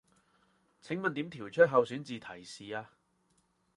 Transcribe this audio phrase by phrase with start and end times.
[0.81, 2.89] 請問點調出候選詞提示啊